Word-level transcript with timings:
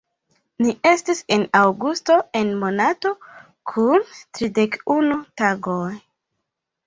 Ni 0.65 0.71
estis 0.91 1.19
en 1.35 1.43
Aŭgusto, 1.57 2.15
en 2.39 2.49
monato 2.63 3.11
kun 3.73 4.07
tridek-unu 4.39 5.19
tagoj. 5.43 5.89